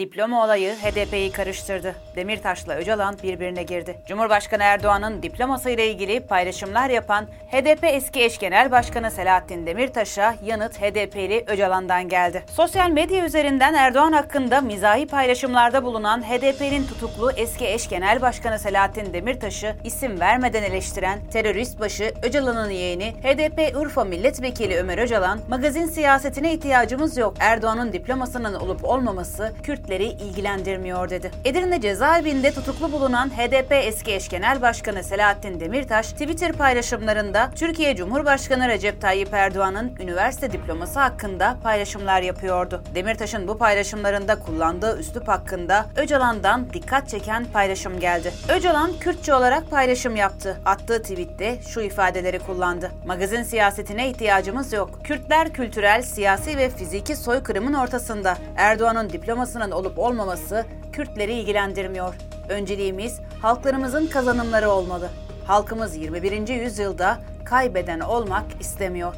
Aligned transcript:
Diploma 0.00 0.44
olayı 0.44 0.74
HDP'yi 0.74 1.32
karıştırdı. 1.32 1.94
Demirtaş'la 2.16 2.74
Öcalan 2.74 3.16
birbirine 3.22 3.62
girdi. 3.62 3.96
Cumhurbaşkanı 4.06 4.62
Erdoğan'ın 4.62 5.22
diploması 5.22 5.70
ile 5.70 5.90
ilgili 5.90 6.20
paylaşımlar 6.20 6.90
yapan 6.90 7.26
HDP 7.50 7.84
eski 7.84 8.24
eş 8.24 8.38
genel 8.38 8.70
başkanı 8.70 9.10
Selahattin 9.10 9.66
Demirtaş'a 9.66 10.34
yanıt 10.44 10.80
HDP'li 10.80 11.44
Öcalan'dan 11.46 12.08
geldi. 12.08 12.42
Sosyal 12.52 12.90
medya 12.90 13.24
üzerinden 13.24 13.74
Erdoğan 13.74 14.12
hakkında 14.12 14.60
mizahi 14.60 15.06
paylaşımlarda 15.06 15.84
bulunan 15.84 16.22
HDP'nin 16.22 16.86
tutuklu 16.86 17.32
eski 17.32 17.66
eş 17.66 17.88
genel 17.88 18.22
başkanı 18.22 18.58
Selahattin 18.58 19.12
Demirtaş'ı 19.12 19.76
isim 19.84 20.20
vermeden 20.20 20.62
eleştiren 20.62 21.18
terörist 21.32 21.80
başı 21.80 22.14
Öcalan'ın 22.22 22.70
yeğeni 22.70 23.10
HDP 23.10 23.76
Urfa 23.76 24.04
Milletvekili 24.04 24.76
Ömer 24.76 24.98
Öcalan, 24.98 25.40
magazin 25.48 25.86
siyasetine 25.86 26.54
ihtiyacımız 26.54 27.16
yok. 27.16 27.34
Erdoğan'ın 27.40 27.92
diplomasının 27.92 28.54
olup 28.54 28.84
olmaması 28.84 29.52
Kürtleri 29.90 30.08
ilgilendirmiyor 30.08 31.10
dedi. 31.10 31.30
Edirne 31.44 31.80
cezaevinde 31.80 32.52
tutuklu 32.52 32.92
bulunan 32.92 33.28
HDP 33.28 33.72
eski 33.72 34.14
eş 34.14 34.28
genel 34.28 34.62
başkanı 34.62 35.04
Selahattin 35.04 35.60
Demirtaş, 35.60 36.12
Twitter 36.12 36.52
paylaşımlarında 36.52 37.50
Türkiye 37.56 37.96
Cumhurbaşkanı 37.96 38.68
Recep 38.68 39.00
Tayyip 39.00 39.34
Erdoğan'ın 39.34 39.92
üniversite 40.00 40.52
diploması 40.52 41.00
hakkında 41.00 41.56
paylaşımlar 41.62 42.22
yapıyordu. 42.22 42.82
Demirtaş'ın 42.94 43.48
bu 43.48 43.58
paylaşımlarında 43.58 44.38
kullandığı 44.38 44.98
üslup 44.98 45.28
hakkında 45.28 45.86
Öcalan'dan 45.96 46.72
dikkat 46.72 47.08
çeken 47.08 47.46
paylaşım 47.52 48.00
geldi. 48.00 48.32
Öcalan 48.48 48.92
Kürtçe 49.00 49.34
olarak 49.34 49.70
paylaşım 49.70 50.16
yaptı. 50.16 50.60
Attığı 50.64 51.02
tweette 51.02 51.58
şu 51.68 51.80
ifadeleri 51.80 52.38
kullandı. 52.38 52.90
Magazin 53.06 53.42
siyasetine 53.42 54.10
ihtiyacımız 54.10 54.72
yok. 54.72 55.04
Kürtler 55.04 55.52
kültürel, 55.52 56.02
siyasi 56.02 56.58
ve 56.58 56.70
fiziki 56.70 57.16
soykırımın 57.16 57.74
ortasında. 57.74 58.36
Erdoğan'ın 58.56 59.10
diplomasının 59.10 59.79
olup 59.80 59.98
olmaması 59.98 60.64
Kürtleri 60.92 61.32
ilgilendirmiyor. 61.32 62.14
Önceliğimiz 62.48 63.20
halklarımızın 63.42 64.06
kazanımları 64.06 64.70
olmalı. 64.70 65.10
Halkımız 65.46 65.96
21. 65.96 66.48
yüzyılda 66.48 67.18
kaybeden 67.44 68.00
olmak 68.00 68.44
istemiyor. 68.60 69.14